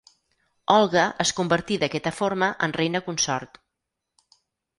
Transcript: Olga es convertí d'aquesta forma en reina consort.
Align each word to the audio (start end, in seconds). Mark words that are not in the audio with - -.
Olga 0.75 1.03
es 1.25 1.33
convertí 1.39 1.77
d'aquesta 1.83 2.15
forma 2.21 2.49
en 2.69 2.75
reina 2.79 3.03
consort. 3.11 3.61